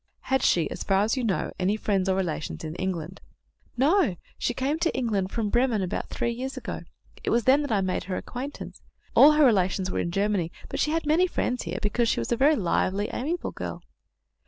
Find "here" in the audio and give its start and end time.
11.65-11.77